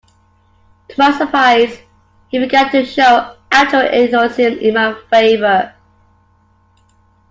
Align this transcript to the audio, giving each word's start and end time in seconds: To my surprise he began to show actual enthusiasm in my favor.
To 0.87 0.95
my 0.97 1.11
surprise 1.15 1.77
he 2.29 2.39
began 2.39 2.71
to 2.71 2.83
show 2.83 3.37
actual 3.51 3.81
enthusiasm 3.81 4.57
in 4.57 4.73
my 4.73 4.95
favor. 5.11 5.75